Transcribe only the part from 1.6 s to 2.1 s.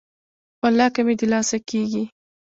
کیږي.